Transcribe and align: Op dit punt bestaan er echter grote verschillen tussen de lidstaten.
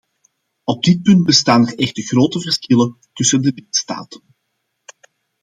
Op 0.63 0.83
dit 0.83 1.01
punt 1.03 1.23
bestaan 1.25 1.67
er 1.67 1.77
echter 1.79 2.03
grote 2.03 2.39
verschillen 2.39 2.97
tussen 3.13 3.41
de 3.41 3.51
lidstaten. 3.55 4.21